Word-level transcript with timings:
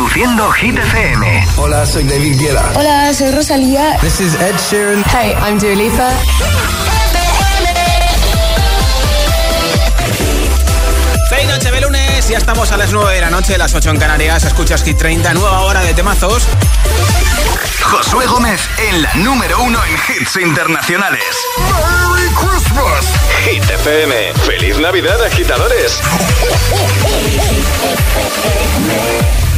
Reproduciendo 0.00 0.50
Hit 0.52 0.78
FM. 0.78 1.46
Hola, 1.58 1.84
soy 1.84 2.04
David 2.04 2.40
Guetta. 2.40 2.72
Hola, 2.74 3.12
soy 3.12 3.32
Rosalía. 3.32 3.98
This 4.00 4.18
is 4.20 4.34
Ed 4.34 4.56
Sheeran. 4.56 5.04
Hey, 5.04 5.34
I'm 5.42 5.58
Dua 5.58 5.74
Lipa. 5.74 6.10
Feliz 11.28 11.48
noche 11.48 11.70
de 11.70 11.80
lunes, 11.82 12.28
ya 12.28 12.38
estamos 12.38 12.72
a 12.72 12.78
las 12.78 12.92
9 12.92 13.14
de 13.14 13.20
la 13.20 13.28
noche, 13.28 13.58
las 13.58 13.74
8 13.74 13.90
en 13.90 13.98
Canarias, 13.98 14.42
escuchas 14.44 14.82
Hit 14.84 14.96
30, 14.96 15.34
nueva 15.34 15.60
hora 15.60 15.82
de 15.82 15.92
temazos. 15.92 16.48
Josué 17.82 18.24
Gómez 18.26 18.70
en 18.78 19.02
la 19.02 19.12
número 19.16 19.62
uno 19.62 19.78
en 19.84 19.92
hits 19.92 20.34
internacionales. 20.36 21.22
¡Merry 21.58 22.30
Christmas! 22.30 23.04
Hit 23.44 23.68
FM. 23.68 24.32
¡Feliz 24.46 24.78
Navidad, 24.78 25.22
agitadores! 25.22 26.00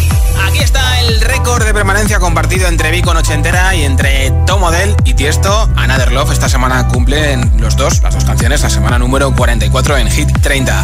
Aquí 0.47 0.59
está 0.59 1.01
el 1.01 1.21
récord 1.21 1.65
de 1.65 1.75
permanencia 1.75 2.19
compartido 2.19 2.69
entre 2.69 2.91
Vico 2.91 3.13
Nochentera 3.15 3.75
y 3.75 3.83
entre 3.83 4.31
Tom 4.47 4.61
Model 4.61 4.95
y 5.05 5.15
Tiesto. 5.15 5.69
Another 5.77 6.13
Love 6.13 6.33
esta 6.33 6.49
semana 6.49 6.89
cumplen 6.89 7.53
los 7.59 7.77
dos, 7.77 8.03
las 8.03 8.15
dos 8.15 8.25
canciones, 8.25 8.63
la 8.63 8.71
semana 8.71 8.99
número 8.99 9.35
44 9.35 9.99
en 9.99 10.11
Hit 10.11 10.29
30. 10.41 10.83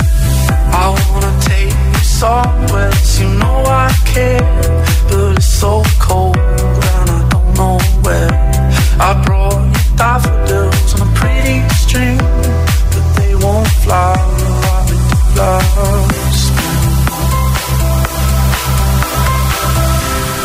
I 15.41 16.08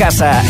casa 0.00 0.49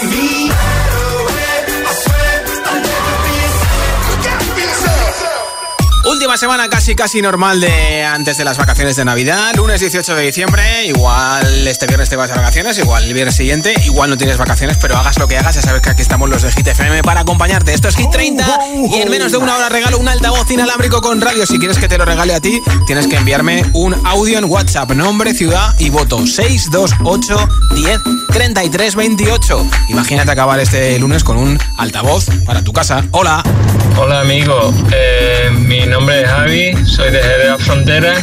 to 0.00 0.06
me. 0.08 0.63
Última 6.34 6.50
semana 6.50 6.68
casi 6.68 6.96
casi 6.96 7.22
normal 7.22 7.60
de 7.60 8.02
antes 8.02 8.36
de 8.36 8.44
las 8.44 8.58
vacaciones 8.58 8.96
de 8.96 9.04
Navidad, 9.04 9.54
lunes 9.54 9.80
18 9.80 10.16
de 10.16 10.22
diciembre, 10.24 10.84
igual 10.84 11.64
este 11.68 11.86
viernes 11.86 12.08
te 12.08 12.16
vas 12.16 12.28
de 12.28 12.34
vacaciones, 12.34 12.76
igual 12.76 13.04
el 13.04 13.14
viernes 13.14 13.36
siguiente, 13.36 13.72
igual 13.84 14.10
no 14.10 14.16
tienes 14.16 14.36
vacaciones, 14.36 14.76
pero 14.78 14.96
hagas 14.96 15.16
lo 15.20 15.28
que 15.28 15.38
hagas, 15.38 15.54
ya 15.54 15.62
sabes 15.62 15.80
que 15.80 15.90
aquí 15.90 16.02
estamos 16.02 16.28
los 16.28 16.42
de 16.42 16.50
Hit 16.50 16.66
FM 16.66 17.04
para 17.04 17.20
acompañarte. 17.20 17.72
Esto 17.72 17.86
es 17.86 17.94
Hit 17.94 18.10
30 18.10 18.58
y 18.92 18.96
en 18.96 19.10
menos 19.10 19.30
de 19.30 19.38
una 19.38 19.54
hora 19.54 19.68
regalo 19.68 19.96
un 19.96 20.08
altavoz 20.08 20.50
inalámbrico 20.50 21.00
con 21.00 21.20
radio. 21.20 21.46
Si 21.46 21.60
quieres 21.60 21.78
que 21.78 21.86
te 21.86 21.98
lo 21.98 22.04
regale 22.04 22.34
a 22.34 22.40
ti, 22.40 22.60
tienes 22.84 23.06
que 23.06 23.14
enviarme 23.14 23.64
un 23.72 23.94
audio 24.04 24.36
en 24.36 24.46
WhatsApp, 24.46 24.90
nombre, 24.90 25.34
ciudad 25.34 25.72
y 25.78 25.90
voto 25.90 26.26
628 26.26 27.48
10 27.76 28.00
33 28.32 28.96
28. 28.96 29.66
Imagínate 29.90 30.32
acabar 30.32 30.58
este 30.58 30.98
lunes 30.98 31.22
con 31.22 31.36
un 31.36 31.60
altavoz 31.78 32.26
para 32.44 32.60
tu 32.62 32.72
casa. 32.72 33.04
Hola. 33.12 33.40
Hola 33.96 34.22
amigo, 34.22 34.74
Eh, 34.90 35.50
mi 35.56 35.86
nombre 35.86 36.23
Javi, 36.26 36.86
soy 36.86 37.10
de 37.10 37.22
Jerez 37.22 37.62
Frontera, 37.64 38.14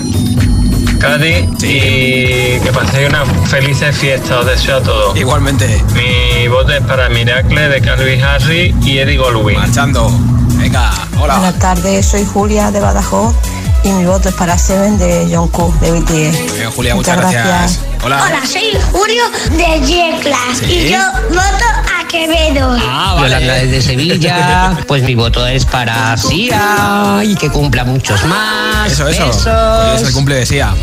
Cádiz 0.99 1.47
y 1.63 2.59
que 2.59 2.71
paséis 2.73 3.09
una 3.09 3.25
felices 3.25 3.95
fiestas, 3.97 4.31
os 4.31 4.45
deseo 4.45 4.77
a 4.77 4.81
todos. 4.81 5.17
Igualmente. 5.17 5.81
Mi 5.93 6.47
voto 6.47 6.73
es 6.73 6.81
para 6.81 7.09
Miracle 7.09 7.69
de 7.69 7.81
Calvin 7.81 8.21
Harry 8.23 8.75
y 8.83 8.99
Eddie 8.99 9.17
Goldwyn. 9.17 9.57
Marchando. 9.57 10.11
Venga, 10.57 10.91
hola. 11.19 11.37
Buenas 11.37 11.59
tardes, 11.59 12.05
soy 12.05 12.25
Julia 12.25 12.71
de 12.71 12.79
Badajoz 12.79 13.35
y 13.83 13.89
mi 13.89 14.05
voto 14.05 14.29
es 14.29 14.35
para 14.35 14.57
Seven 14.57 14.97
de 14.97 15.27
Jungkook 15.35 15.79
de 15.79 15.91
BTS. 15.91 16.55
Bien, 16.55 16.71
Julia, 16.71 16.95
muchas, 16.95 17.17
gracias. 17.17 17.79
Hola. 18.03 18.23
Hola, 18.25 18.45
soy 18.45 18.63
Julio 18.91 19.23
de 19.51 19.81
G-Class 19.81 20.57
Sí. 20.59 20.65
y 20.65 20.89
yo 20.91 20.99
voto 21.29 21.65
a 21.99 22.07
Quevedo. 22.07 22.75
Ah, 22.79 23.17
Yolanda 23.19 23.53
desde 23.53 23.81
Sevilla, 23.81 24.77
pues 24.87 25.03
mi 25.03 25.15
voto 25.15 25.45
es 25.47 25.65
para 25.65 26.15
Sia 26.17 27.21
y 27.23 27.35
que 27.35 27.49
cumpla 27.49 27.83
muchos 27.83 28.23
más. 28.25 28.91
Eso, 28.91 29.07
eso. 29.07 29.27
Besos. 29.27 29.45
Hoy 29.47 29.95
es 29.95 30.07
el 30.07 30.13
cumple 30.13 30.35
de 30.35 30.45
Sia. 30.45 30.73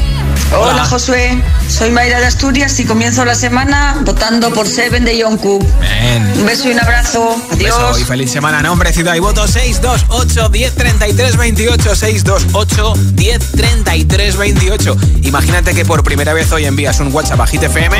Hola 0.50 0.84
Josué, 0.84 1.42
soy 1.68 1.90
Mayra 1.90 2.20
de 2.20 2.26
Asturias 2.26 2.78
y 2.80 2.84
comienzo 2.84 3.24
la 3.24 3.34
semana 3.34 3.98
votando 4.04 4.50
por 4.50 4.66
Seven 4.66 5.04
de. 5.04 5.12
Bien. 5.12 6.32
Un 6.36 6.46
beso 6.46 6.68
y 6.68 6.72
un 6.72 6.80
abrazo. 6.80 7.20
Un 7.20 7.52
Adiós. 7.54 7.76
beso 7.76 7.98
y 8.00 8.04
feliz 8.04 8.30
semana. 8.32 8.62
Nombre, 8.62 8.92
ciudad 8.92 9.14
y 9.14 9.20
voto 9.20 9.46
628 9.46 10.48
10 10.48 10.74
33 10.74 11.36
28 11.36 11.94
628 11.94 12.92
10 13.12 13.52
33 13.52 14.36
28. 14.36 14.96
Imagínate 15.22 15.74
que 15.74 15.84
por 15.84 16.02
primera 16.02 16.32
vez 16.32 16.50
hoy 16.52 16.64
envías 16.64 16.98
un 17.00 17.12
WhatsApp 17.12 17.40
a 17.40 17.46
Hit 17.46 17.64
FM 17.64 17.96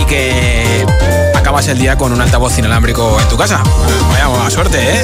y 0.00 0.04
que 0.04 0.86
acabas 1.34 1.68
el 1.68 1.78
día 1.78 1.96
con 1.96 2.12
un 2.12 2.20
altavoz 2.20 2.58
inalámbrico 2.58 3.18
en 3.20 3.28
tu 3.28 3.36
casa. 3.36 3.62
Vaya 4.10 4.26
buena 4.26 4.50
suerte, 4.50 4.78
¿eh? 4.78 5.02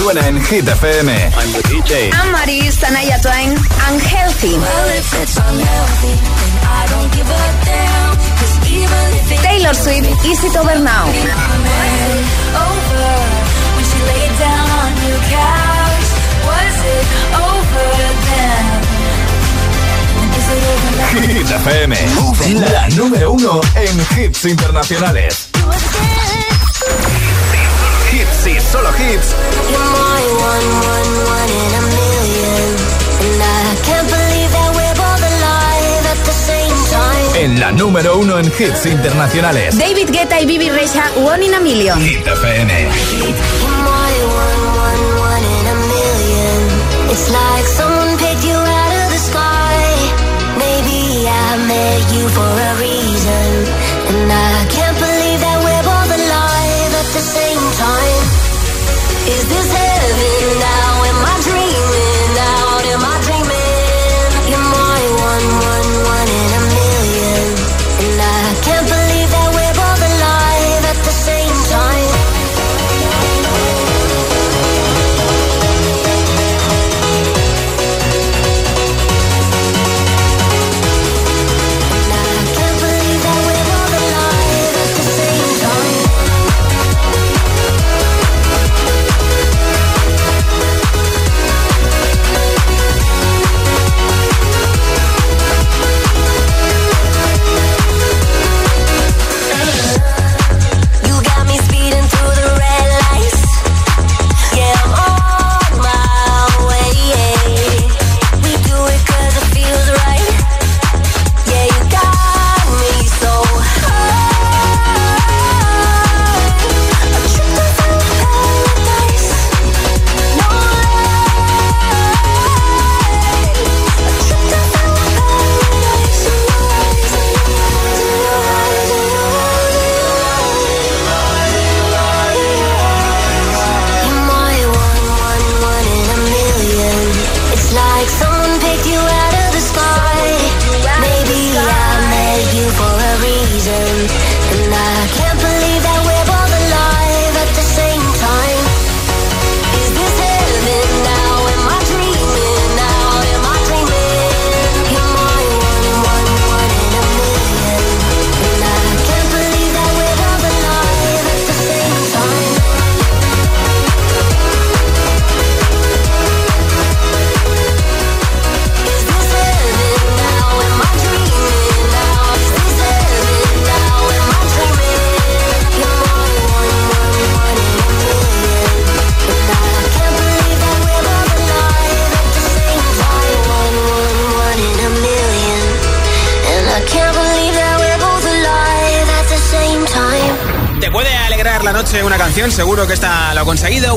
Suena 0.00 0.26
en 0.26 0.40
Hit 0.42 0.66
FM. 0.66 1.12
I'm 1.12 1.52
the 1.52 1.62
DJ. 1.68 2.10
I'm 2.10 2.32
Maris, 2.32 2.80
Tanaya 2.80 3.20
Twain. 3.20 3.50
Unhealthy. 3.90 4.56
Taylor 9.42 9.74
Swift, 9.74 10.24
Easy 10.24 10.46
It 10.46 10.56
Over 10.56 10.80
Now. 10.80 11.04
Hit 21.12 21.50
FM, 21.50 21.96
la 22.72 22.88
número 22.88 23.32
uno 23.32 23.60
en 23.74 24.24
hits 24.24 24.46
internacionales. 24.46 25.49
Same 36.32 36.76
time. 36.90 37.44
En 37.44 37.60
la 37.60 37.72
número 37.72 38.18
uno 38.18 38.38
en 38.38 38.46
hits 38.46 38.86
internacionales. 38.86 39.76
David 39.76 40.10
Guetta 40.10 40.40
y 40.40 40.46
Bibi 40.46 40.70
Rexha, 40.70 41.04
One 41.16 41.44
in 41.46 41.54
a 41.54 41.60
Million. 41.60 42.00
Hit 42.00 42.26
FM. 42.26 42.70
It's 47.12 47.28
like 47.28 47.66
someone 47.76 48.16
picked 48.18 48.44
you 48.44 48.54
out 48.54 48.96
of 49.02 49.08
the 49.14 49.18
sky. 49.30 49.80
Maybe 50.64 51.26
I 51.26 51.56
met 51.66 52.04
you 52.14 52.28
for 52.28 52.50
a 52.70 52.72
reason. 52.78 53.46
And 54.10 54.32
I 54.32 54.66
can't 54.74 54.79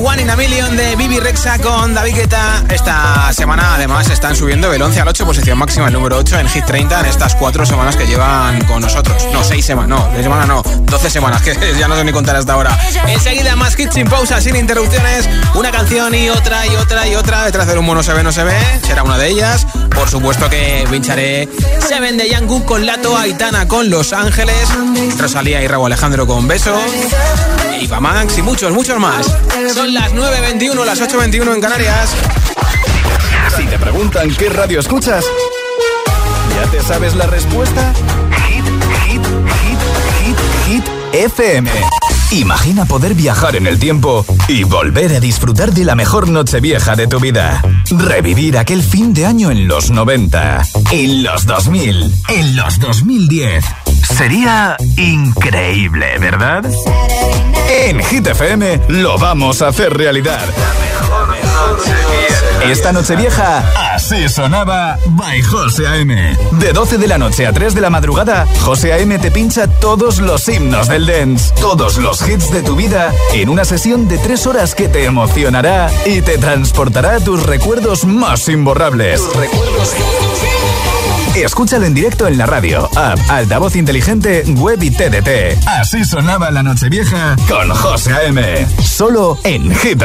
One 0.04 0.22
in 0.22 0.30
a 0.30 0.36
Million 0.36 0.76
de 0.76 0.98
Bibi 0.98 1.18
Rexa 1.18 1.60
con 1.60 1.94
David 1.94 2.16
Guetta. 2.16 2.62
Esta 2.68 3.32
semana 3.32 3.76
además 3.76 4.10
están 4.10 4.36
subiendo 4.36 4.70
del 4.70 4.82
11 4.82 5.00
al 5.00 5.08
8, 5.08 5.26
posición 5.26 5.58
máxima, 5.58 5.88
el 5.88 5.94
número 5.94 6.18
8 6.18 6.40
en 6.40 6.50
Hit 6.50 6.66
30 6.66 7.00
en 7.00 7.06
estas 7.06 7.36
cuatro 7.36 7.66
semanas 7.66 7.96
que 7.96 8.06
llevan 8.06 8.62
con 8.66 8.82
nosotros. 8.82 9.26
No, 9.32 9.46
seis 9.46 9.66
semanas, 9.66 9.90
no, 9.90 10.10
seis 10.12 10.24
semanas 10.24 10.48
no, 10.48 10.62
12 10.62 11.10
semanas, 11.10 11.42
que 11.42 11.56
ya 11.80 11.88
no 11.88 11.96
sé 11.96 12.04
ni 12.04 12.12
contar 12.12 12.36
hasta 12.36 12.52
ahora. 12.52 12.78
Enseguida 13.08 13.56
más 13.56 13.80
hits 13.80 13.94
sin 13.94 14.10
pausa, 14.10 14.42
sin 14.42 14.58
interrupciones, 14.58 15.30
una 15.56 15.72
canción 15.72 16.14
y 16.14 16.30
otra 16.30 16.68
y 16.68 16.76
otra 16.76 17.08
y 17.08 17.16
otra. 17.16 17.46
Detrás 17.46 17.68
del 17.68 17.78
humo 17.78 17.96
no 17.96 18.04
se 18.04 18.12
ve, 18.12 18.24
no 18.24 18.34
se 18.34 18.44
ve, 18.44 18.60
será 18.86 19.04
una 19.04 19.18
de 19.18 19.30
ellas. 19.30 19.66
Por 19.96 20.10
supuesto 20.10 20.50
que 20.50 20.86
pincharé 20.92 21.48
Seven 21.88 22.18
de 22.18 22.30
Yangu 22.30 22.66
con 22.66 22.86
Lato, 22.86 23.18
Aitana 23.18 23.70
con 23.70 23.90
Los 23.90 24.12
Ángeles, 24.12 24.68
Rosalía 25.18 25.62
y 25.62 25.68
Raúl 25.68 25.86
Alejandro 25.86 26.28
con 26.28 26.46
Beso. 26.46 26.78
Iva 27.80 28.00
Max 28.00 28.38
y 28.38 28.42
muchos, 28.42 28.72
muchos 28.72 29.00
más. 29.00 29.28
Son 29.74 29.93
las 29.94 30.14
9.21, 30.14 30.86
las 30.86 31.00
8.21 31.02 31.54
en 31.54 31.62
Canarias. 31.62 32.10
Si 33.56 33.64
te 33.66 33.78
preguntan 33.78 34.34
qué 34.36 34.50
radio 34.50 34.80
escuchas, 34.80 35.24
¿ya 36.56 36.72
te 36.72 36.82
sabes 36.82 37.16
la 37.16 37.28
respuesta? 37.28 37.94
Hit, 38.48 38.66
hit, 39.06 39.22
hit, 39.62 39.78
hit, 40.20 40.38
hit, 40.68 40.84
FM. 41.14 41.70
Imagina 42.32 42.86
poder 42.86 43.14
viajar 43.14 43.56
en 43.56 43.68
el 43.68 43.78
tiempo 43.78 44.26
y 44.48 44.64
volver 44.64 45.14
a 45.14 45.20
disfrutar 45.20 45.72
de 45.72 45.86
la 45.86 45.94
mejor 45.94 46.28
noche 46.28 46.60
vieja 46.60 46.96
de 46.96 47.06
tu 47.06 47.20
vida. 47.20 47.62
Revivir 47.92 48.58
aquel 48.58 48.82
fin 48.82 49.14
de 49.14 49.28
año 49.28 49.52
en 49.52 49.68
los 49.68 49.92
90, 49.92 50.64
en 50.92 51.24
los 51.24 51.46
2000, 51.46 52.12
en 52.30 52.56
los 52.56 52.80
2010. 52.80 53.64
Sería 54.18 54.76
increíble, 54.98 56.18
¿verdad? 56.18 56.66
En 57.70 58.04
Hit 58.04 58.28
FM 58.28 58.82
lo 58.90 59.18
vamos 59.18 59.62
a 59.62 59.68
hacer 59.68 59.96
realidad. 59.96 60.44
Esta 62.66 62.94
noche 62.94 63.16
vieja, 63.16 63.94
así 63.94 64.30
sonaba 64.30 64.98
by 65.06 65.42
José 65.42 65.86
A.M. 65.86 66.38
De 66.52 66.72
12 66.72 66.98
de 66.98 67.08
la 67.08 67.18
noche 67.18 67.46
a 67.46 67.52
3 67.52 67.76
de 67.76 67.82
la 67.82 67.90
madrugada, 67.90 68.48
José 68.62 68.94
A.M. 68.94 69.20
te 69.20 69.32
pincha 69.32 69.68
todos 69.68 70.20
los 70.20 70.48
himnos 70.48 70.88
del 70.88 71.06
dance, 71.06 71.54
todos 71.60 71.98
los 71.98 72.28
hits 72.28 72.52
de 72.52 72.64
tu 72.64 72.76
vida, 72.76 73.14
en 73.34 73.50
una 73.50 73.66
sesión 73.66 74.08
de 74.08 74.18
3 74.18 74.48
horas 74.48 74.76
que 74.76 74.88
te 74.88 75.04
emocionará 75.04 75.92
y 76.06 76.22
te 76.22 76.38
transportará 76.38 77.18
a 77.18 77.20
tus 77.20 77.44
recuerdos 77.44 78.06
más 78.06 78.48
imborrables. 78.48 79.22
Escúchalo 81.36 81.86
en 81.86 81.94
directo 81.94 82.28
en 82.28 82.38
la 82.38 82.46
radio, 82.46 82.90
app, 82.96 83.20
altavoz 83.30 83.76
inteligente, 83.76 84.44
web 84.58 84.82
y 84.84 84.92
TDT. 84.92 85.68
Así 85.68 86.06
sonaba 86.06 86.52
la 86.52 86.62
noche 86.64 86.90
vieja 86.90 87.36
con 87.50 87.70
José 87.70 88.14
A.M. 88.14 88.68
Solo 88.84 89.38
en 89.44 89.74
Hit. 89.76 90.04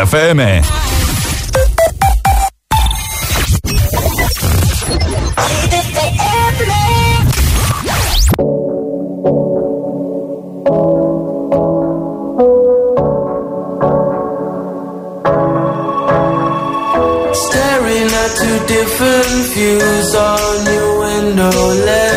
Different 18.68 19.46
views 19.54 20.14
on 20.14 20.66
your 20.66 20.98
window 21.00 21.50
ledge. 21.87 22.08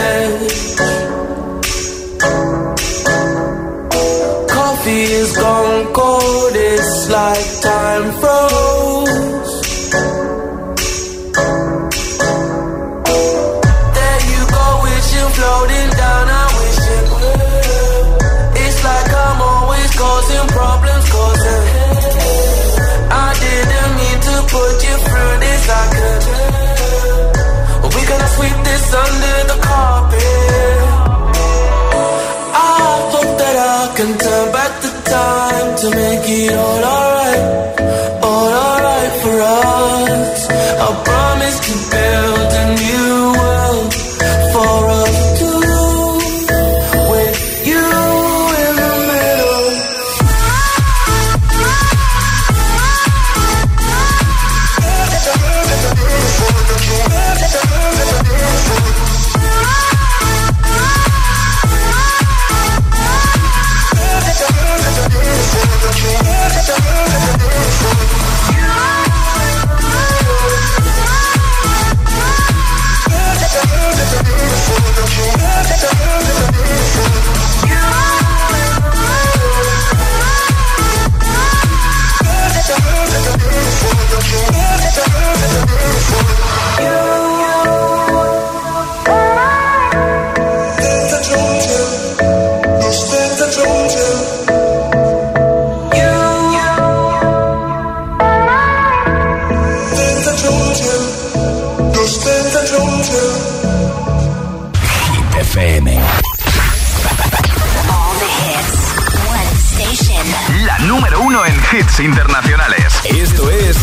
Número 110.88 111.22
uno 111.22 111.46
en 111.46 111.54
hits 111.72 112.00
internacionales. 112.00 112.94
Esto 113.06 113.50
es 113.50 113.78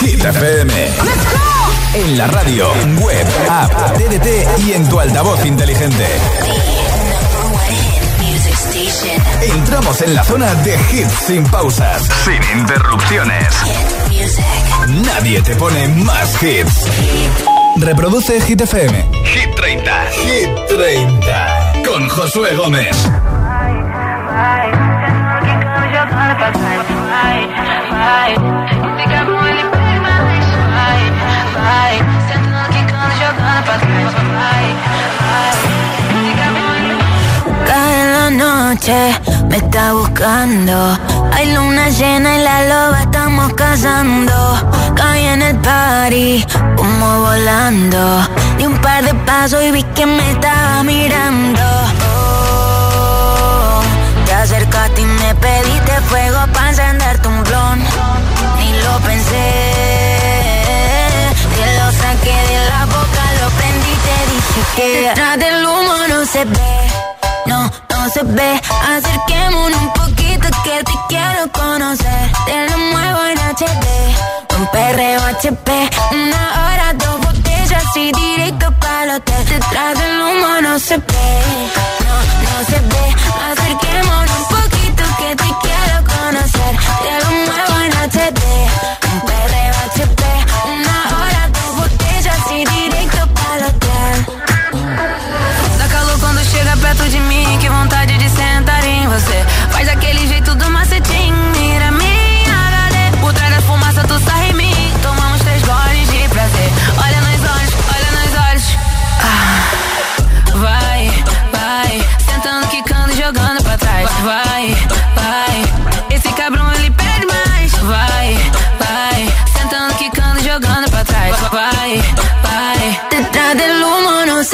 Hit 0.00 0.24
FM. 0.24 0.88
En 1.94 2.18
la 2.18 2.26
radio, 2.26 2.68
web, 3.00 3.26
app, 3.48 3.72
TDT 3.94 4.60
y 4.66 4.72
en 4.72 4.88
tu 4.88 5.00
altavoz 5.00 5.44
inteligente. 5.44 6.06
Entramos 9.42 10.00
en 10.02 10.14
la 10.14 10.24
zona 10.24 10.54
de 10.56 10.74
hits 10.92 11.12
sin 11.26 11.44
pausas, 11.44 12.02
Sin 12.24 12.58
interrupciones. 12.58 13.46
Nadie 14.88 15.40
te 15.42 15.54
pone 15.56 15.88
más 15.88 16.42
hits. 16.42 16.86
Reproduce 17.76 18.40
Hit 18.40 18.60
FM. 18.60 19.10
Hit 19.24 19.54
30. 19.56 20.06
Hit 20.12 20.48
30. 20.68 21.72
Con 21.84 22.08
Josué 22.08 22.54
Gómez. 22.54 22.96
Me 39.48 39.56
está 39.56 39.92
buscando. 39.92 40.98
Hay 41.32 41.54
luna 41.54 41.88
llena 41.88 42.36
y 42.36 42.42
la 42.42 42.62
loba 42.66 43.00
estamos 43.02 43.52
cazando. 43.54 44.34
Caí 44.94 45.24
en 45.26 45.42
el 45.42 45.56
party, 45.58 46.44
como 46.76 47.20
volando. 47.20 48.28
Di 48.58 48.66
un 48.66 48.76
par 48.78 49.04
de 49.04 49.14
pasos 49.26 49.62
y 49.62 49.70
vi 49.70 49.82
que 49.94 50.06
me 50.06 50.32
estaba 50.32 50.82
mirando. 50.82 51.62
Te 54.44 54.56
acercaste 54.56 55.00
y 55.00 55.04
me 55.06 55.34
pediste 55.36 56.00
fuego 56.02 56.38
para 56.52 56.68
encenderte 56.68 57.28
un 57.28 57.42
blon. 57.44 57.78
Ni 58.58 58.72
lo 58.82 58.98
pensé. 59.00 59.46
Te 61.56 61.78
lo 61.78 61.90
saqué 61.92 62.36
de 62.52 62.68
la 62.68 62.84
boca, 62.84 63.22
lo 63.40 63.48
prendí 63.56 63.94
te 64.04 64.16
dije 64.34 64.60
que 64.76 65.08
detrás 65.08 65.38
del 65.38 65.64
humo 65.64 65.94
no 66.10 66.26
se 66.26 66.44
ve. 66.44 66.76
No, 67.46 67.72
no 67.88 68.10
se 68.10 68.22
ve. 68.22 68.60
Acerquémonos 68.94 69.80
un 69.80 69.92
poquito 69.94 70.48
que 70.62 70.84
te 70.84 70.92
quiero 71.08 71.50
conocer. 71.50 72.30
Te 72.44 72.68
lo 72.68 72.76
muevo 72.76 73.24
en 73.24 73.38
HD. 73.38 74.58
Un 74.58 74.66
perreo 74.66 75.22
HP. 75.22 75.90
Una 76.12 76.42
hora, 76.66 76.92
dos 76.92 77.23
botellas 77.74 77.96
y 77.96 78.12
directo 78.12 78.70
para 78.80 79.04
el 79.04 79.10
hotel. 79.10 79.44
Detrás 79.48 79.98
del 79.98 80.20
humo 80.20 80.60
no 80.62 80.78
se 80.78 80.96
ve. 80.96 81.04
No, 82.04 82.16
no 82.44 82.54
se 82.68 82.80
ve. 82.80 83.04
Acerquémonos 83.50 84.30
un 84.38 84.46
poquito 84.56 85.04
que 85.18 85.36
te 85.36 85.50
quiero 85.62 85.96
conocer. 86.14 86.72
Te 87.04 87.12
lo 87.24 87.30
muevo 87.46 87.74
en 87.84 87.92
HD. 87.92 88.40
Un 89.12 89.20
perreo 89.28 89.74
HP. 89.88 90.22
Una 90.76 90.96
hora, 91.16 91.48
dos 91.48 91.76
botellas 91.76 92.42
y 92.50 92.64
directo 92.64 93.26
para 93.34 93.56
el 93.56 93.64
hotel. 93.64 94.26
Dá 95.78 95.86
calor 95.88 96.18
quando 96.20 96.42
chega 96.44 96.76
perto 96.76 97.04
de 97.04 97.20
mim, 97.20 97.58
que 97.58 97.68
vontade 97.68 98.16
de 98.18 98.28
sentar 98.28 98.84
em 98.84 99.06
você. 99.08 99.44
Faz 99.70 99.88
aquele 99.88 100.26
jeito 100.28 100.54
do 100.54 100.70
macetinho, 100.70 100.83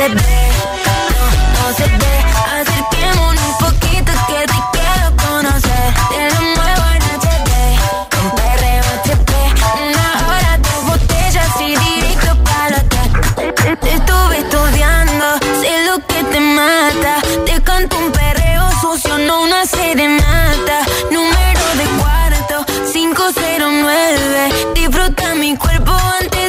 se 0.00 0.08
ve, 0.08 0.16
no, 0.86 1.26
no 1.56 1.76
se 1.76 1.84
ve. 1.84 2.14
Acerquémonos 2.58 3.44
un 3.50 3.56
poquito 3.58 4.12
que 4.28 4.40
te 4.50 4.58
quiero 4.72 5.08
conocer. 5.26 5.86
Te 6.10 6.20
lo 6.32 6.40
muevo 6.56 6.84
en 6.96 7.02
HD, 7.20 7.52
un 8.22 8.30
perreo 8.38 8.84
HP. 8.96 9.30
Una 9.88 10.08
hora, 10.26 10.58
dos 10.66 10.80
botellas 10.90 11.52
y 11.60 11.76
directo 11.76 12.32
para 12.44 12.76
hotel. 12.78 13.08
Te, 13.36 13.76
te 13.76 13.92
estuve 13.92 14.38
estudiando, 14.38 15.26
sé 15.60 15.72
lo 15.84 15.96
que 16.06 16.24
te 16.32 16.40
mata. 16.40 17.14
Te 17.44 17.62
canto 17.62 17.98
un 17.98 18.10
perreo 18.10 18.70
sucio, 18.80 19.18
no 19.18 19.42
una 19.42 19.66
serenata. 19.66 20.76
Número 21.10 21.64
de 21.76 21.84
cuarto, 22.00 22.64
509. 22.90 24.72
Disfruta 24.74 25.34
mi 25.34 25.54
cuerpo 25.58 25.92
antes 26.20 26.39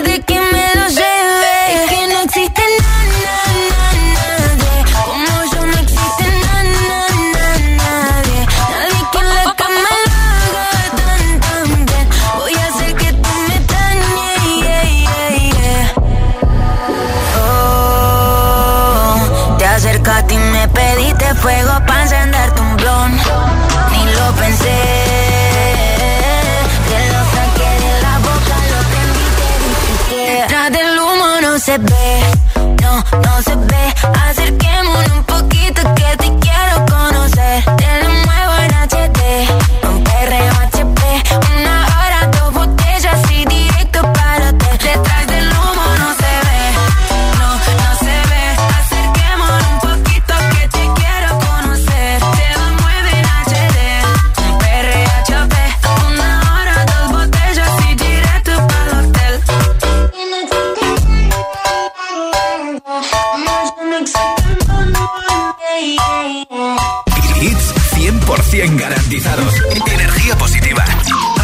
100 68.52 68.76
garantizados. 68.76 69.54
Energía 69.94 70.38
positiva. 70.38 70.84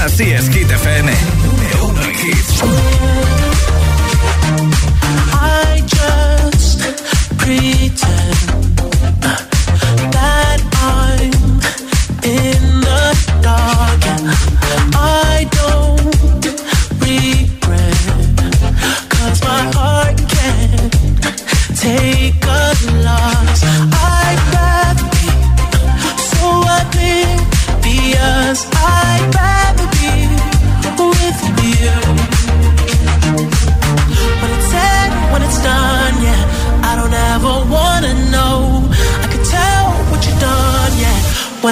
Así 0.03 0.23
es, 0.23 0.49
Hit 0.49 0.69
FM. 0.69 1.13
Número 1.45 1.85
uno 1.85 2.01
en 2.03 2.11
hits. 2.11 2.63
I 5.33 5.81
just 5.87 6.81
pretend. 7.37 8.66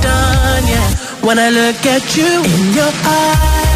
done, 0.00 0.66
yeah. 0.66 0.88
When 1.26 1.38
I 1.38 1.50
look 1.50 1.84
at 1.86 2.16
you 2.16 2.30
in 2.44 2.74
your 2.74 2.92
eyes. 3.04 3.67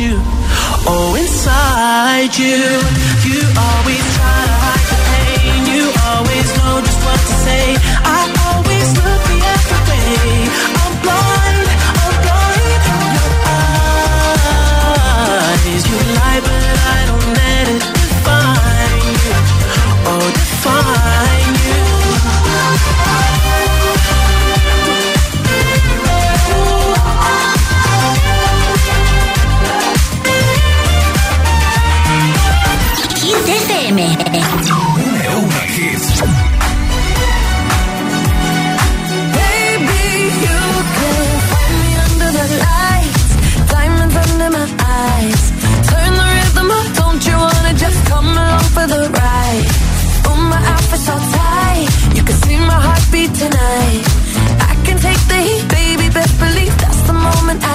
you, 0.00 0.20
oh, 0.86 1.16
inside 1.18 2.36
you. 2.38 2.97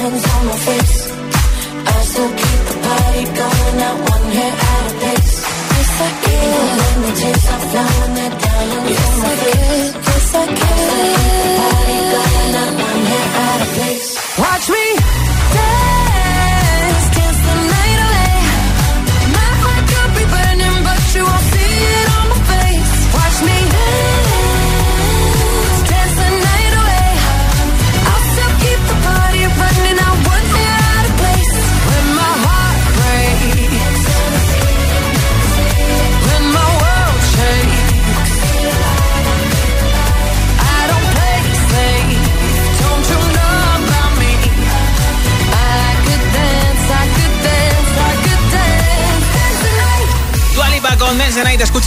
diamonds 0.00 0.24
on 0.34 0.46
my 0.46 0.56
face. 0.56 1.12
I 1.86 2.02
still 2.10 2.30
keep 2.40 2.60
the 2.68 2.76
party 2.86 3.24
going, 3.38 3.76
not 3.82 3.96
one 4.10 4.26
hair 4.36 4.54
out 4.72 4.86
of 4.86 4.94
place. 5.00 5.34
It's 5.80 6.00
I 6.00 6.10
am. 6.32 6.68
Let 6.80 6.96
the 7.04 7.12
taste, 7.20 7.52
I'm 7.52 7.60
flowing 7.70 8.14
that 8.14 8.32
diamond. 8.42 8.90
Yes. 8.90 9.19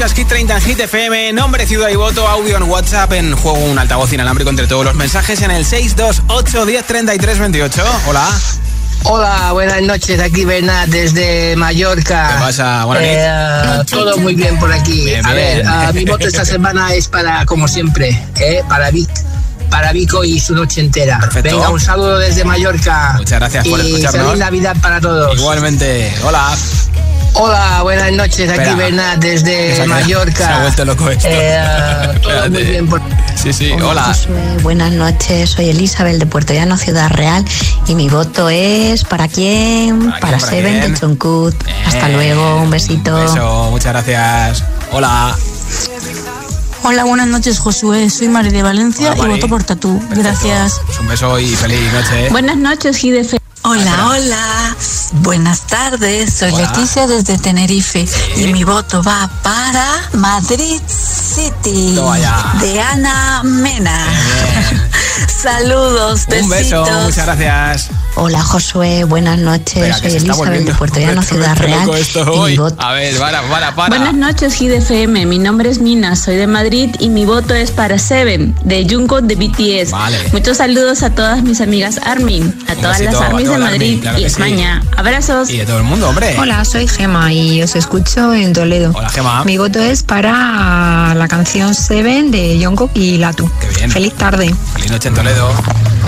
Escuchas 0.04 0.18
Hit 0.18 0.28
30 0.28 0.56
en 0.58 0.62
Hit 0.62 0.80
FM. 0.82 1.32
Nombre, 1.32 1.66
ciudad 1.66 1.88
y 1.88 1.96
voto. 1.96 2.28
Audio 2.28 2.58
en 2.58 2.63
WhatsApp. 2.63 3.13
En 3.13 3.34
juego 3.38 3.58
un 3.60 3.80
altavoz 3.80 4.12
inalámbrico 4.12 4.50
entre 4.50 4.68
todos 4.68 4.84
los 4.84 4.96
mensajes 4.96 5.42
en 5.42 5.50
el 5.50 5.63
628 5.66 6.65
10 6.65 6.86
33 6.86 7.40
28. 7.40 7.84
Hola. 8.08 8.27
Hola, 9.04 9.54
buenas 9.54 9.82
noches. 9.82 10.19
Aquí 10.19 10.44
Bernat 10.44 10.90
desde 10.90 11.56
Mallorca. 11.56 12.34
¿Qué 12.34 12.40
pasa? 12.44 12.84
Buenas 12.84 13.06
Eh, 13.06 13.86
todo 13.90 14.17
muy 14.17 14.36
bien 14.36 14.60
por 14.60 14.73
aquí. 14.73 15.06
Bien, 15.06 15.25
A 15.25 15.32
bien. 15.32 15.60
ver, 15.60 15.65
ah, 15.67 15.92
mi 15.94 16.04
voto 16.04 16.27
esta 16.27 16.44
semana 16.44 16.94
es 16.94 17.08
para, 17.08 17.46
como 17.46 17.69
siempre, 17.69 18.10
eh, 18.42 18.62
para 18.67 18.92
Vic. 18.92 19.10
Para 19.69 19.94
Vico 19.94 20.25
y 20.25 20.38
su 20.38 20.54
noche 20.54 20.82
entera. 20.82 21.19
Perfecto. 21.19 21.56
Venga, 21.56 21.69
un 21.69 21.80
saludo 21.80 22.17
desde 22.19 22.44
Mallorca. 22.44 23.13
Muchas 23.19 23.40
gracias 23.40 23.65
por 23.65 23.80
y 23.80 23.88
escucharnos. 23.88 24.25
Feliz 24.25 24.40
Navidad 24.40 24.75
para 24.82 25.00
todos. 25.00 25.38
Igualmente. 25.40 26.13
Hola. 26.25 26.54
Hola, 27.36 27.81
buenas 27.81 28.12
noches. 28.12 28.50
Aquí 28.50 28.60
Espera. 28.60 28.75
Bernat 28.75 29.21
se 29.21 29.27
desde 29.44 29.88
Mallorca. 29.88 30.38
se 30.38 30.44
ha 30.44 30.60
vuelto 30.62 30.86
loco 30.86 31.10
esto. 31.10 31.27
Eh, 31.27 31.58
ah, 31.58 32.13
todo 32.21 32.50
muy 32.50 32.63
bien 32.63 32.88
por 32.88 33.02
Sí, 33.36 33.52
sí. 33.52 33.71
Hola. 33.71 34.15
Buenas 34.62 34.94
noches, 34.94 35.50
soy 35.50 35.69
Elizabeth 35.69 36.17
de 36.17 36.25
Puerto 36.25 36.54
Llano, 36.54 36.77
Ciudad 36.77 37.10
Real, 37.10 37.44
y 37.88 37.96
mi 37.96 38.08
voto 38.08 38.50
es 38.50 39.04
¿para 39.04 39.27
quién? 39.27 40.00
¿Para 40.00 40.19
Para, 40.19 40.38
quién, 40.38 40.40
para 40.40 40.40
Seven 40.40 40.79
quién? 40.79 40.94
de 40.94 41.00
Choncut. 41.00 41.56
Hasta 41.86 42.10
luego, 42.10 42.62
un 42.62 42.69
besito. 42.69 43.15
Un 43.15 43.25
beso. 43.25 43.67
Muchas 43.71 43.92
gracias. 43.94 44.63
Hola. 44.92 45.36
Hola, 46.84 47.04
buenas 47.06 47.27
noches, 47.27 47.60
Josué. 47.60 48.10
Soy 48.10 48.27
Mari 48.27 48.50
de 48.52 48.62
Valencia 48.62 49.13
Hola, 49.13 49.23
y 49.23 49.27
voto 49.36 49.48
por 49.48 49.63
Tatú. 49.63 50.00
Perfecto. 50.00 50.21
Gracias. 50.21 50.81
Pues 50.86 51.00
un 51.00 51.08
beso 51.08 51.40
y 51.40 51.48
feliz 51.56 51.92
noche. 51.94 52.29
Buenas 52.29 52.58
noches, 52.58 53.02
GDF. 53.02 53.42
Hola, 53.66 54.10
hola. 54.10 54.76
Buenas 55.22 55.62
tardes. 55.62 56.34
Soy 56.34 56.52
Hola. 56.52 56.68
Leticia 56.68 57.08
desde 57.08 57.38
Tenerife 57.38 58.06
y 58.36 58.48
mi 58.48 58.66
voto 58.66 59.02
va 59.02 59.30
para 59.42 60.10
Madrid 60.12 60.82
City 60.86 61.98
de 62.60 62.82
Ana 62.82 63.42
Mena. 63.44 64.06
Saludos, 65.28 66.26
Un 66.42 66.50
beso. 66.50 66.86
Muchas 67.04 67.26
gracias. 67.26 67.90
Hola, 68.16 68.42
Josué. 68.42 69.04
Buenas 69.06 69.40
noches, 69.40 69.76
Espera, 69.76 69.98
soy 69.98 70.12
Elizabeth 70.12 70.38
volviendo 70.38 70.72
de 70.72 70.78
Puerto 70.78 71.00
Llano, 71.00 71.22
Ciudad 71.24 71.58
Real, 71.58 71.90
y 71.90 72.18
mi 72.18 72.22
hoy. 72.30 72.58
voto 72.58 72.76
A 72.80 72.94
ver, 72.94 73.18
para, 73.18 73.42
para, 73.50 73.76
para. 73.76 73.90
Buenas 73.90 74.14
noches, 74.14 74.60
GDFM. 74.60 75.26
Mi 75.26 75.40
nombre 75.40 75.70
es 75.70 75.80
Mina, 75.80 76.16
soy 76.16 76.36
de 76.36 76.48
Madrid 76.48 76.96
y 77.00 77.10
mi 77.10 77.26
voto 77.26 77.56
es 77.56 77.72
para 77.72 77.98
Seven 77.98 78.56
de 78.64 78.88
Jungkook 78.90 79.24
de 79.24 79.36
BTS. 79.36 79.92
Vale. 79.92 80.18
Muchos 80.32 80.58
saludos 80.58 81.02
a 81.02 81.10
todas 81.10 81.42
mis 81.44 81.60
amigas 81.60 82.00
Armin, 82.06 82.58
a 82.68 82.76
todas 82.76 83.00
besito 83.00 83.20
las 83.20 83.34
a 83.34 83.52
Madrid 83.58 83.99
claro 84.01 84.17
y 84.17 84.21
sí. 84.21 84.27
España. 84.27 84.81
Abrazos. 84.97 85.49
Y 85.49 85.58
de 85.58 85.65
todo 85.65 85.77
el 85.77 85.83
mundo, 85.83 86.10
hombre. 86.10 86.35
Hola, 86.39 86.63
soy 86.65 86.87
Gema 86.87 87.31
y 87.33 87.62
os 87.62 87.75
escucho 87.75 88.33
en 88.33 88.54
Toledo. 88.54 88.91
Hola, 88.93 89.10
Gema. 89.10 89.43
Mi 89.43 89.58
voto 89.58 89.79
es 89.79 90.04
para 90.04 91.13
la 91.15 91.27
canción 91.27 91.73
Seven 91.75 92.31
de 92.31 92.60
Jungkook 92.63 92.91
y 92.93 93.17
Latu. 93.17 93.49
Qué 93.60 93.67
bien. 93.77 93.91
Feliz 93.91 94.13
tarde. 94.13 94.54
Feliz 94.73 94.91
noche 94.91 95.10
en 95.10 95.15
Toledo. 95.15 95.49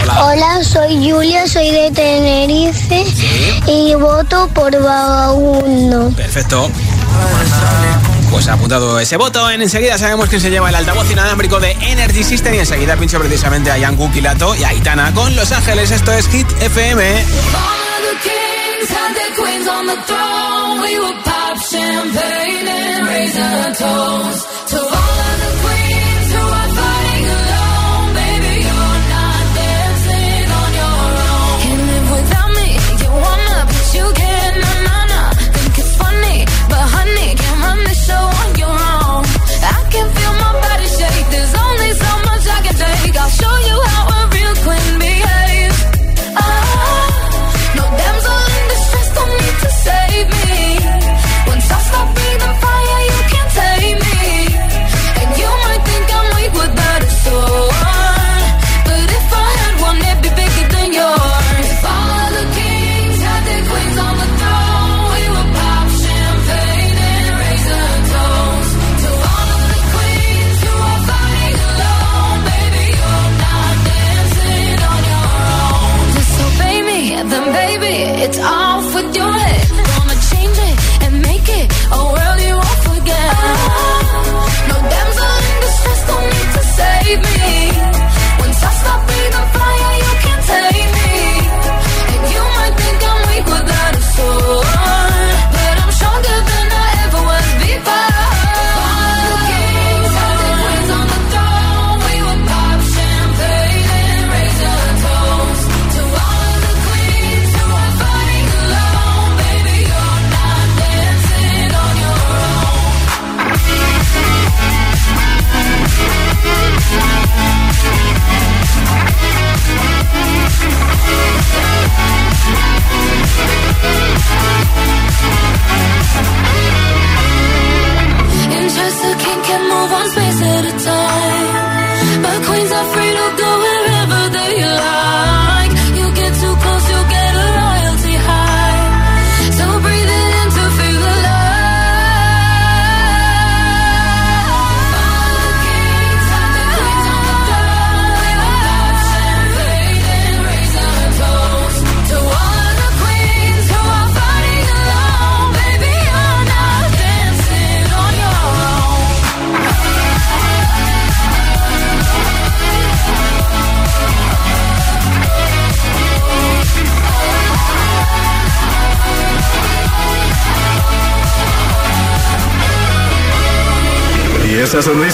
Hola. 0.01 0.25
Hola, 0.25 0.63
soy 0.63 1.09
Julia, 1.09 1.47
soy 1.47 1.69
de 1.71 1.91
Tenerife 1.91 3.05
y 3.67 3.95
voto 3.95 4.49
por 4.53 4.71
vagabundo. 4.81 6.11
Perfecto. 6.11 6.69
Pues 8.35 8.49
ha 8.49 8.53
apuntado 8.55 8.99
ese 8.99 9.15
voto. 9.15 9.49
En 9.49 9.61
enseguida 9.61 9.97
sabemos 9.97 10.27
quién 10.27 10.41
se 10.41 10.49
lleva 10.49 10.67
el 10.67 10.75
altavoz 10.75 11.09
inalámbrico 11.09 11.61
de 11.61 11.71
Energy 11.71 12.21
System. 12.21 12.53
Y 12.53 12.59
enseguida 12.59 12.97
pincho 12.97 13.17
precisamente 13.17 13.71
a 13.71 13.79
Jan 13.79 13.95
Kilato 14.11 14.53
y 14.55 14.65
a 14.65 14.67
Aitana 14.67 15.13
con 15.13 15.33
Los 15.37 15.53
Ángeles. 15.53 15.89
Esto 15.89 16.11
es 16.11 16.27
Hit 16.27 16.45
FM. 16.59 17.23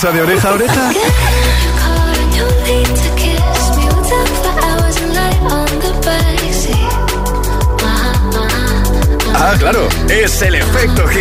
Sonrisa 0.02 0.12
de 0.12 0.22
oreja 0.22 0.50
a 0.50 0.54
oreja? 0.54 0.92
Ah, 9.36 9.56
claro, 9.60 9.88
es 10.10 10.42
el 10.42 10.56
efecto 10.56 11.08
hit. 11.08 11.21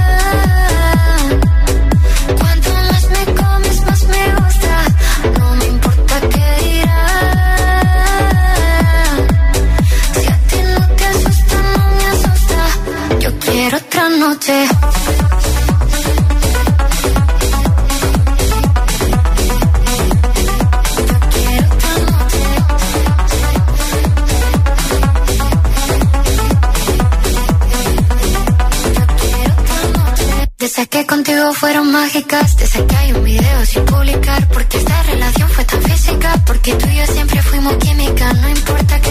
fueron 31.61 31.91
mágicas. 31.91 32.55
Te 32.55 32.65
saqué 32.65 32.95
hay 32.95 33.13
un 33.13 33.23
video 33.23 33.65
sin 33.67 33.85
publicar. 33.85 34.47
Porque 34.47 34.77
esta 34.79 35.03
relación 35.03 35.47
fue 35.49 35.63
tan 35.63 35.81
física. 35.83 36.29
Porque 36.47 36.73
tú 36.73 36.87
y 36.89 36.97
yo 36.97 37.05
siempre 37.05 37.39
fuimos 37.43 37.75
química. 37.75 38.33
No 38.33 38.49
importa 38.49 38.99
que 38.99 39.10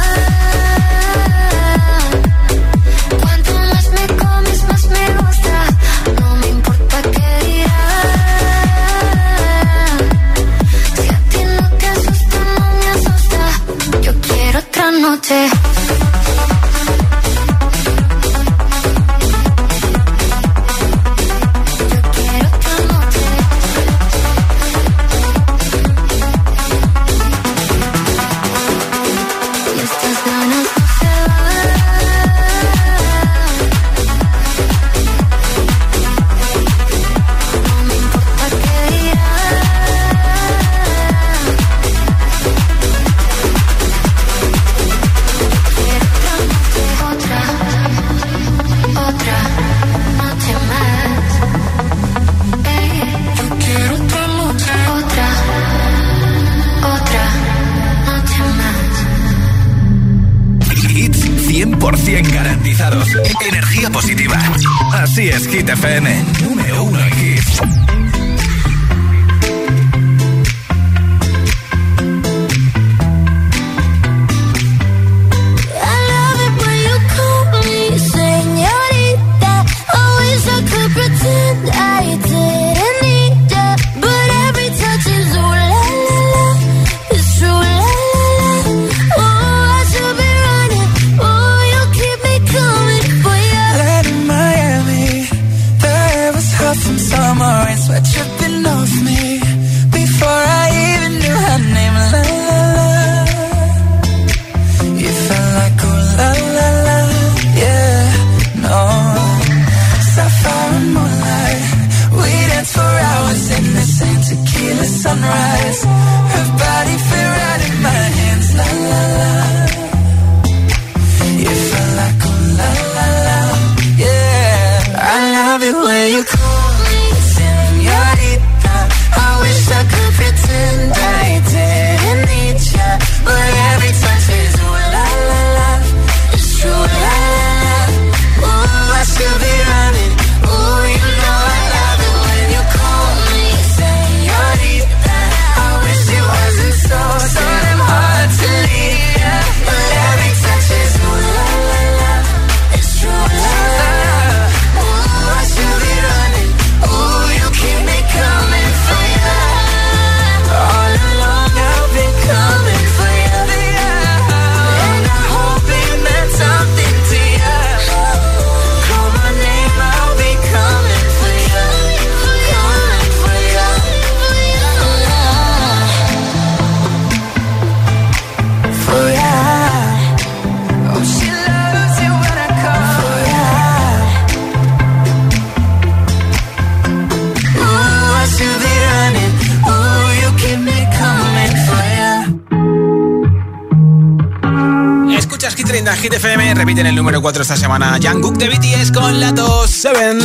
repite 196.71 196.81
en 196.81 196.87
el 196.87 196.95
número 196.95 197.21
4 197.21 197.41
esta 197.41 197.57
semana 197.57 197.99
Jungkook 198.01 198.37
de 198.37 198.47
BTS 198.47 198.91
con 198.93 199.19
7. 199.67 200.19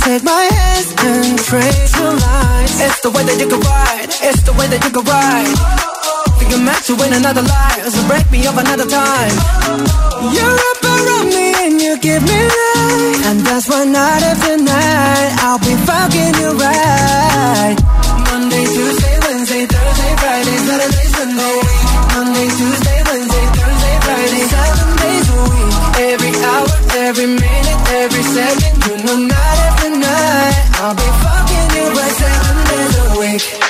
take 0.00 0.24
my 0.24 0.48
hands 0.50 0.94
and 1.04 1.38
trace 1.38 1.92
the 1.92 2.10
lines. 2.10 2.80
It's 2.80 3.00
the 3.02 3.10
way 3.10 3.24
that 3.24 3.38
you 3.38 3.48
can 3.48 3.60
ride. 3.60 4.10
It's 4.22 4.42
the 4.42 4.52
way 4.52 4.66
that 4.68 4.82
you 4.84 4.90
can 4.90 5.04
ride. 5.04 6.50
You're 6.50 6.58
meant 6.58 6.84
to 6.86 6.94
win 6.96 7.12
another 7.12 7.42
life, 7.42 8.08
break 8.08 8.30
me 8.30 8.46
another 8.58 8.86
time. 8.86 9.30
Give 12.10 12.22
me 12.26 12.40
life, 12.58 13.26
and 13.28 13.38
that's 13.46 13.66
why 13.70 13.84
night 13.84 14.22
after 14.30 14.56
night 14.58 15.30
I'll 15.46 15.62
be 15.62 15.74
fucking 15.86 16.34
you 16.42 16.50
right. 16.58 17.76
Monday, 18.26 18.64
Tuesday, 18.74 19.16
Wednesday, 19.26 19.64
Thursday, 19.70 20.12
Friday, 20.22 20.58
Saturday, 20.66 21.06
Sunday. 21.14 21.58
Monday, 22.14 22.48
Tuesday, 22.58 22.98
Wednesday, 23.06 23.46
Thursday, 23.54 23.96
Friday, 24.06 24.44
seven 24.54 24.88
days 25.02 25.26
a 25.30 25.38
week. 25.50 25.72
Every 26.10 26.32
hour, 26.50 26.68
every 27.06 27.28
minute, 27.44 27.80
every 28.02 28.24
second, 28.34 28.74
you 28.86 28.94
know 29.04 29.16
night 29.30 29.58
after 29.68 29.90
night 30.06 30.56
I'll 30.82 30.96
be 30.98 31.08
fucking 31.22 31.68
you 31.76 31.84
right 31.94 32.14
seven 32.22 32.56
days 32.70 32.94
a 32.98 33.06
week. 33.20 33.69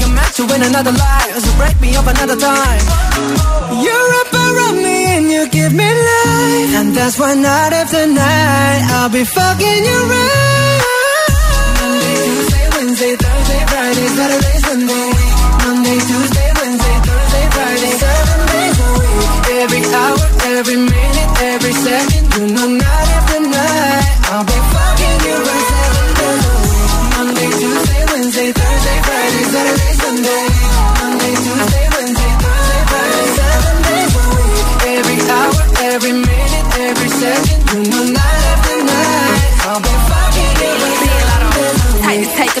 Think 0.00 0.16
I'm 0.16 0.32
to 0.32 0.42
win 0.48 0.62
another 0.62 0.92
life. 0.92 1.36
So 1.44 1.52
break 1.60 1.76
me 1.80 1.94
up 1.96 2.06
another 2.06 2.36
time. 2.36 2.84
You're 3.84 4.12
up 4.24 4.32
around 4.32 4.76
me 4.76 4.96
and 5.16 5.26
you 5.30 5.48
give 5.50 5.72
me 5.72 5.84
life. 5.84 6.72
And 6.80 6.94
that's 6.96 7.18
why 7.18 7.34
night 7.34 7.72
after 7.72 8.06
night 8.06 8.80
I'll 8.96 9.10
be 9.10 9.24
fucking 9.24 9.80
you 9.84 9.98
right. 10.08 10.80
Monday, 11.80 12.16
Tuesday, 12.24 12.66
Wednesday, 12.76 13.14
Thursday, 13.20 13.60
Friday, 13.68 14.08
Saturday, 14.16 14.56
Sunday. 14.64 15.08
Monday, 15.68 15.98
Tuesday, 16.08 16.48
Wednesday, 16.56 16.96
Thursday, 17.04 17.44
Friday, 17.52 17.92
seven 18.00 18.40
days 18.48 18.78
a 18.80 18.90
week. 18.96 19.28
Every 19.60 19.82
hour, 19.84 20.18
every 20.56 20.76
minute, 20.80 21.30
every 21.52 21.72
second, 21.72 22.24
you 22.40 22.46
know 22.54 22.68
night 22.72 23.08
after 23.20 23.40
night 23.40 24.16
I'll 24.32 24.44
be 24.48 24.69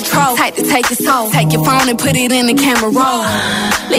control, 0.02 0.36
to 0.36 0.62
take 0.62 0.88
your 0.90 0.96
soul. 0.96 1.30
Take 1.30 1.52
your 1.52 1.64
phone 1.64 1.88
and 1.88 1.98
put 1.98 2.16
it 2.16 2.32
in 2.32 2.46
the 2.46 2.54
camera 2.54 2.90
roll. 2.90 3.24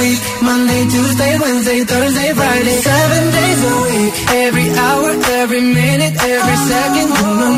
week. 0.00 0.20
Monday, 0.42 0.82
Tuesday, 0.88 1.32
Wednesday, 1.38 1.80
Thursday, 1.84 2.32
Friday, 2.34 2.76
seven 2.90 3.22
days 3.38 3.60
a 3.72 3.74
week. 3.86 4.12
Every 4.46 4.68
hour, 4.84 5.10
every 5.40 5.60
minute, 5.60 6.14
every 6.16 6.56
second, 6.72 7.08
you 7.20 7.32
know, 7.40 7.54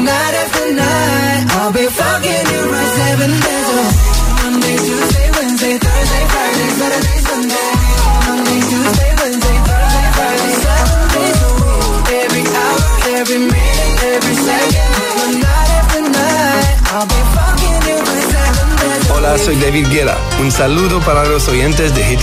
soy 19.42 19.56
David 19.56 19.88
Guerra. 19.88 20.16
Un 20.40 20.52
saludo 20.52 21.00
para 21.00 21.24
los 21.24 21.48
oyentes 21.48 21.92
de 21.94 22.04
Hit 22.04 22.20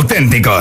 auténticos. 0.00 0.59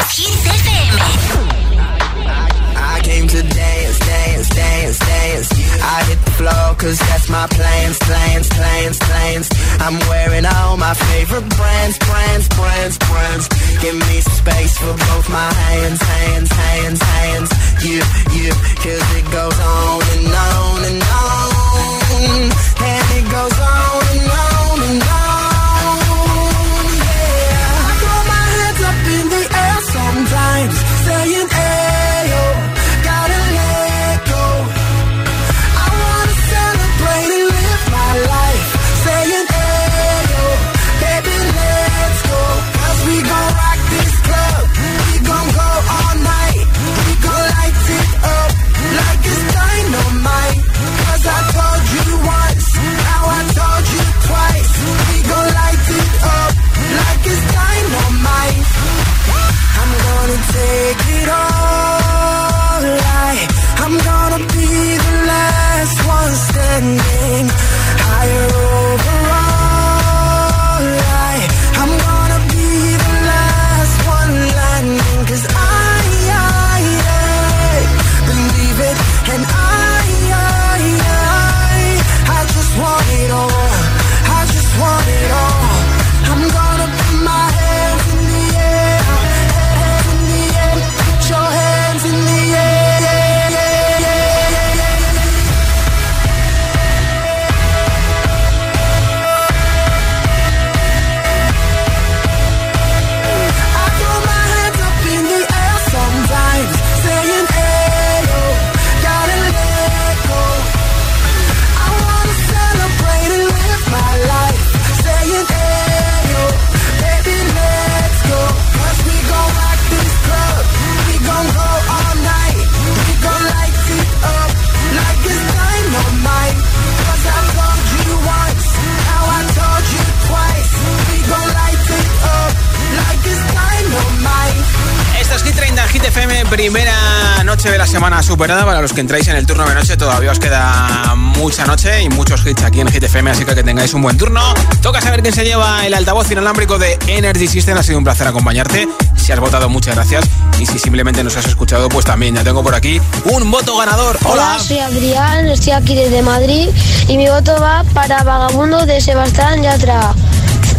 Superada. 138.39 138.65
Para 138.65 138.81
los 138.81 138.93
que 138.93 139.01
entráis 139.01 139.27
en 139.27 139.35
el 139.35 139.45
turno 139.45 139.67
de 139.67 139.75
noche, 139.75 139.97
todavía 139.97 140.31
os 140.31 140.39
queda 140.39 141.13
mucha 141.17 141.65
noche 141.65 142.03
y 142.03 142.07
muchos 142.07 142.45
hits 142.45 142.63
aquí 142.63 142.79
en 142.79 142.87
Hit 142.87 143.03
FM, 143.03 143.31
así 143.31 143.43
que 143.43 143.53
que 143.53 143.63
tengáis 143.63 143.93
un 143.93 144.01
buen 144.01 144.17
turno. 144.17 144.53
Toca 144.81 145.01
saber 145.01 145.21
quién 145.21 145.33
se 145.33 145.43
lleva 145.43 145.85
el 145.85 145.93
altavoz 145.93 146.31
inalámbrico 146.31 146.79
de 146.79 146.97
Energy 147.07 147.49
System. 147.49 147.77
Ha 147.77 147.83
sido 147.83 147.97
un 147.97 148.05
placer 148.05 148.27
acompañarte. 148.27 148.87
Si 149.17 149.33
has 149.33 149.41
votado, 149.41 149.67
muchas 149.67 149.95
gracias. 149.95 150.23
Y 150.57 150.65
si 150.65 150.79
simplemente 150.79 151.21
nos 151.21 151.35
has 151.35 151.47
escuchado, 151.47 151.89
pues 151.89 152.05
también 152.05 152.33
ya 152.33 152.45
tengo 152.45 152.63
por 152.63 152.75
aquí 152.75 153.01
un 153.25 153.51
voto 153.51 153.75
ganador. 153.75 154.17
Hola. 154.23 154.53
Hola, 154.53 154.59
soy 154.59 154.79
Adrián, 154.79 155.49
estoy 155.49 155.73
aquí 155.73 155.95
desde 155.95 156.21
Madrid 156.21 156.69
y 157.09 157.17
mi 157.17 157.27
voto 157.27 157.59
va 157.59 157.83
para 157.93 158.23
Vagabundo 158.23 158.85
de 158.85 159.01
Sebastián 159.01 159.63
Yatra. 159.63 160.13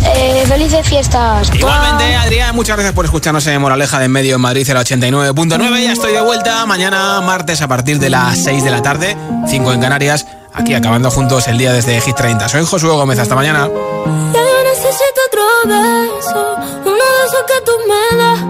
Eh, 0.03 0.45
felices 0.47 0.89
fiestas. 0.89 1.51
Igualmente, 1.55 2.15
Adrián, 2.17 2.55
muchas 2.55 2.77
gracias 2.77 2.95
por 2.95 3.05
escucharnos 3.05 3.47
en 3.47 3.61
Moraleja 3.61 3.99
de 3.99 4.07
en 4.07 4.13
Medio 4.13 4.37
en 4.37 4.41
Madrid, 4.41 4.69
el 4.69 4.77
89.9. 4.77 5.83
Ya 5.83 5.93
estoy 5.93 6.13
de 6.13 6.21
vuelta 6.21 6.65
mañana, 6.67 7.21
martes, 7.21 7.61
a 7.63 7.69
partir 7.69 7.99
de 7.99 8.11
las 8.11 8.43
6 8.43 8.65
de 8.65 8.71
la 8.71 8.83
tarde, 8.83 9.17
5 9.49 9.73
en 9.73 9.81
Canarias, 9.81 10.27
aquí 10.55 10.75
acabando 10.75 11.11
juntos 11.11 11.49
el 11.49 11.59
día 11.59 11.73
desde 11.73 12.01
Hit 12.01 12.17
30. 12.17 12.49
Soy 12.49 12.65
Josué 12.65 12.91
Gómez, 12.91 13.19
hasta 13.19 13.35
mañana. 13.35 13.69
Ya 13.69 14.41
yo 14.41 14.65
necesito 14.65 15.21
otro 15.29 15.43
beso, 15.67 16.57
uno 16.85 16.93
de 16.93 17.27
esos 17.27 17.45
que 17.47 17.61
tú 17.65 17.73
me 17.89 18.17
das. 18.19 18.41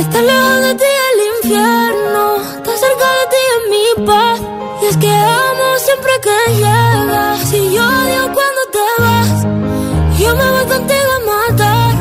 Está 0.00 0.22
lejos 0.22 0.60
de 0.60 0.74
ti 0.74 0.84
el 0.84 1.44
infierno, 1.44 2.36
está 2.36 2.72
cerca 2.76 3.06
de 3.18 3.24
ti 3.30 3.42
en 3.54 3.70
mi 3.70 4.06
paz. 4.06 4.40
Y 4.82 4.86
es 4.86 4.96
que 4.96 5.10
amo 5.10 5.78
siempre 5.78 6.12
que 6.22 6.54
llegas, 6.56 7.52
y 7.52 7.74
yo 7.74 7.82
vas. 8.34 8.43
Yo 10.34 10.40
me 10.40 10.50
voy 10.50 10.66
contigo 10.66 11.10
a 11.14 11.20
matar, 11.30 11.94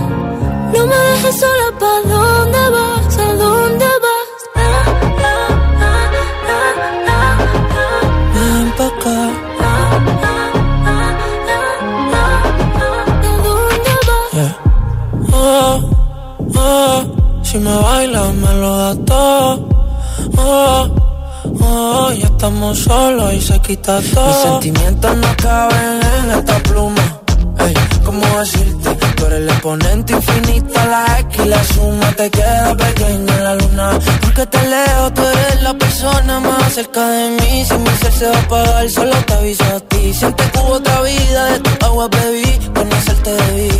no 0.73 0.87
me 0.87 0.95
dejes 0.95 1.39
sola, 1.39 1.67
¿pa' 1.79 2.01
dónde 2.09 2.69
vas? 2.75 3.17
¿A 3.19 3.33
dónde 3.33 3.85
vas? 4.03 4.27
Ven 8.33 8.67
pa' 8.77 8.87
acá. 8.87 9.19
Yeah. 14.33 14.53
Oh, 15.31 15.73
oh, 16.55 17.03
si 17.43 17.59
me 17.59 17.75
bailas 17.77 18.33
me 18.33 18.51
lo 18.61 18.77
das 18.77 18.97
todo. 19.05 19.69
Oh, 20.37 20.87
oh, 21.61 22.11
ya 22.13 22.25
estamos 22.25 22.79
solos 22.79 23.31
y 23.31 23.41
se 23.41 23.59
quita 23.59 24.01
todo. 24.11 24.25
Mis 24.25 24.37
sentimientos 24.37 25.17
no 25.17 25.27
caben 25.37 26.01
en 26.17 26.31
esta 26.31 26.57
pluma. 26.63 27.03
Ey, 27.59 27.75
¿cómo 28.13 28.39
decirte? 28.39 28.89
Tú 29.15 29.25
eres 29.25 29.39
el 29.39 29.49
exponente 29.49 30.13
infinito, 30.13 30.73
la 30.73 31.19
X 31.19 31.45
la 31.45 31.63
suma 31.63 32.11
te 32.15 32.29
queda 32.29 32.75
pequeña 32.75 33.37
en 33.37 33.43
la 33.43 33.55
luna. 33.55 33.99
Porque 34.21 34.45
te 34.45 34.61
leo, 34.67 35.13
tú 35.13 35.21
eres 35.21 35.63
la 35.63 35.73
persona 35.73 36.39
más 36.39 36.73
cerca 36.73 37.07
de 37.07 37.29
mí. 37.31 37.65
Si 37.65 37.73
mi 37.75 37.89
ser 38.01 38.11
se 38.13 38.27
va 38.27 38.37
a 38.37 38.41
apagar, 38.41 38.89
solo 38.89 39.15
te 39.27 39.33
aviso 39.33 39.63
a 39.63 39.79
ti. 39.79 40.13
Siente 40.13 40.43
que 40.51 40.59
hubo 40.59 40.73
otra 40.73 41.01
vida, 41.01 41.45
de 41.51 41.59
tu 41.59 41.85
agua 41.85 42.07
bebí, 42.07 42.59
conocerte 42.75 43.31
debí. 43.31 43.71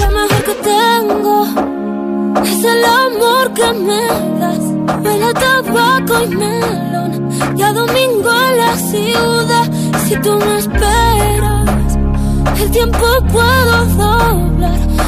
Lo 0.00 0.08
mejor 0.10 0.44
que 0.48 0.54
tengo 0.72 1.36
es 2.44 2.64
el 2.64 2.84
amor 2.84 3.54
que 3.54 3.72
me 3.86 4.02
das. 4.40 4.64
Huele 5.04 5.32
tabaco 5.34 6.22
y 6.24 6.28
melón. 6.28 7.56
Ya 7.56 7.72
domingo 7.72 8.30
en 8.48 8.58
la 8.58 8.76
ciudad. 8.76 9.70
Si 10.06 10.16
tú 10.16 10.32
me 10.38 10.58
esperas, 10.58 11.87
el 12.56 12.70
tiempo 12.70 13.06
puedo 13.32 13.84
doblar. 13.86 15.07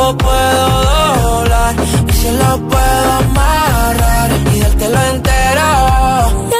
tiempo 0.00 0.16
puedo 0.18 1.22
doblar 1.22 1.74
y 2.08 2.12
se 2.12 2.32
lo 2.32 2.68
puedo 2.68 3.12
amarrar 3.12 4.30
y 4.54 4.60
dártelo 4.60 5.00
entero. 5.12 6.59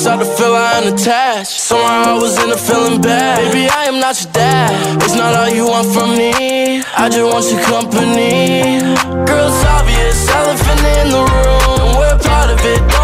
Start 0.00 0.20
to 0.20 0.24
feel 0.24 0.54
I'm 0.54 0.94
attached. 0.94 1.60
Somehow 1.60 2.16
I 2.16 2.18
was 2.18 2.42
in 2.42 2.50
a 2.50 2.56
feeling 2.56 3.02
bad. 3.02 3.36
Baby, 3.52 3.68
I 3.68 3.84
am 3.84 4.00
not 4.00 4.16
your 4.22 4.32
dad. 4.32 4.72
It's 5.02 5.14
not 5.14 5.34
all 5.34 5.50
you 5.50 5.66
want 5.68 5.88
from 5.92 6.16
me. 6.16 6.80
I 6.96 7.08
just 7.12 7.26
want 7.32 7.44
your 7.52 7.60
company. 7.68 8.80
Girl, 9.28 9.48
it's 9.52 9.64
obvious, 9.76 10.28
elephant 10.40 10.80
in 10.96 11.06
the 11.16 11.22
room. 11.32 11.88
We're 12.00 12.18
part 12.18 12.48
of 12.50 12.60
it. 12.64 12.99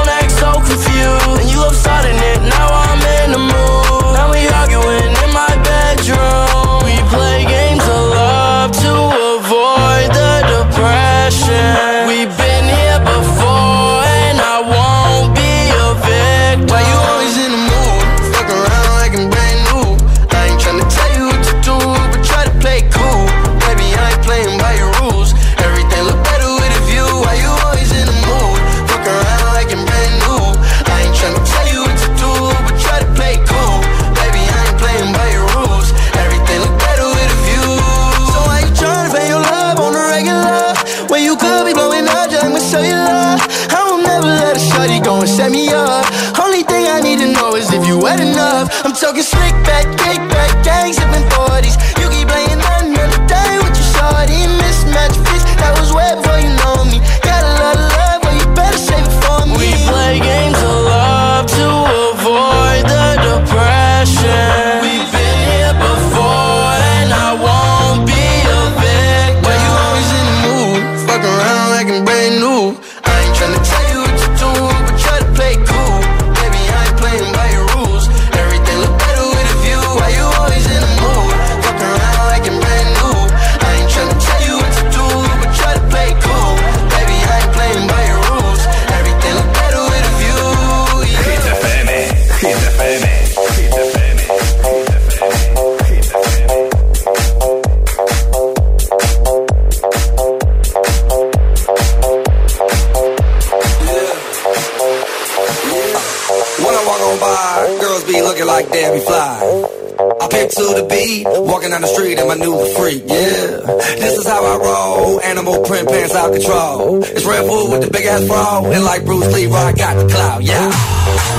Out 116.27 116.35
control. 116.35 117.05
It's 117.05 117.25
Red 117.25 117.47
Bull 117.47 117.71
with 117.71 117.83
the 117.83 117.91
big 117.91 118.07
ass 118.07 118.27
bra, 118.27 118.65
and 118.67 118.85
like 118.85 119.05
Bruce 119.05 119.33
Lee, 119.35 119.47
I 119.47 119.73
got 119.73 119.95
the 119.97 120.07
clout, 120.11 120.43
yeah. 120.43 120.71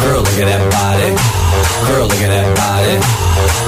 Girl, 0.03 0.21
look 0.23 0.39
at 0.39 0.47
that 0.47 0.63
body. 0.71 1.09
Girl, 1.87 2.07
look 2.07 2.21
at 2.23 2.31
that 2.31 2.47
body. 2.55 2.95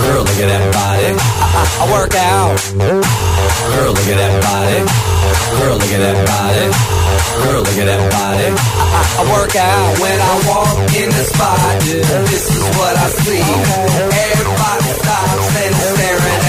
Girl, 0.03 0.23
look 0.23 0.39
at 0.39 0.49
that 0.49 0.65
body. 0.73 1.09
I, 1.19 1.45
I, 1.49 1.63
I 1.79 1.85
work 1.91 2.15
out. 2.15 2.55
Girl, 2.77 3.91
look 3.91 4.07
at 4.07 4.17
that 4.19 4.35
body. 4.43 4.79
Girl, 5.59 5.75
look 5.75 5.91
at 5.91 6.01
that 6.03 6.19
body. 6.23 6.65
Girl, 7.43 7.61
look 7.63 7.79
at 7.79 7.87
that 7.87 8.03
body. 8.11 8.47
I, 8.49 8.87
I, 8.89 9.01
I 9.19 9.23
work 9.31 9.55
out 9.55 9.89
when 9.99 10.17
I 10.19 10.33
walk 10.47 10.77
in 10.95 11.09
the 11.09 11.23
spot. 11.27 11.79
This 11.83 12.45
is 12.47 12.63
what 12.77 12.95
I 12.95 13.07
see. 13.23 13.43
Everybody 13.43 14.91
stops 15.03 15.47
and 15.63 15.73
staring 15.75 16.19
at 16.19 16.43
me. 16.43 16.48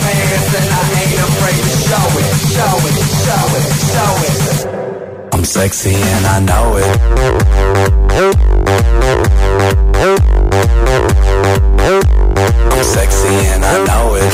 pants 0.00 0.54
and 0.58 0.68
I 0.70 0.84
ain't 1.00 1.20
afraid 1.28 1.62
to 1.66 1.74
show 1.88 2.06
it, 2.18 2.28
show 2.54 2.74
it, 2.88 2.96
show 3.24 3.46
it, 3.58 3.64
show 3.92 4.14
it. 4.26 4.38
I'm 5.34 5.44
sexy 5.44 5.94
and 5.94 6.26
I 6.26 6.40
know 6.40 6.76
it. 6.76 6.84
I'm 12.72 12.84
sexy 12.84 13.34
and 13.52 13.64
I 13.64 13.84
know 13.84 14.14
it. 14.14 14.32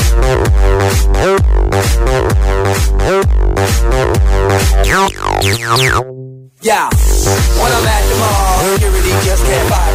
Yeah, 6.61 6.89
when 6.89 7.71
I'm 7.71 7.85
at 7.85 8.03
the 8.09 8.15
mall, 8.17 8.59
security 8.73 9.13
just 9.23 9.45
can't 9.45 9.71
all. 9.71 9.94